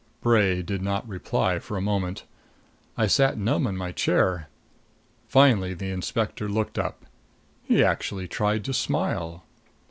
Bray 0.19 0.63
did 0.63 0.81
not 0.81 1.07
reply 1.07 1.59
for 1.59 1.77
a 1.77 1.79
moment. 1.79 2.23
I 2.97 3.05
sat 3.05 3.37
numb 3.37 3.67
in 3.67 3.77
my 3.77 3.91
chair. 3.91 4.49
Finally 5.27 5.75
the 5.75 5.91
inspector 5.91 6.49
looked 6.49 6.79
up. 6.79 7.05
He 7.61 7.83
actually 7.83 8.27
tried 8.27 8.65
to 8.65 8.73
smile. 8.73 9.43